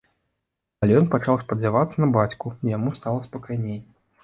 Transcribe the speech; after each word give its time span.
Але 0.85 0.95
ён 1.01 1.05
пачаў 1.15 1.35
спадзявацца 1.43 1.97
на 2.05 2.09
бацьку, 2.17 2.47
і 2.63 2.75
яму 2.77 2.97
стала 3.03 3.23
спакайней. 3.31 3.79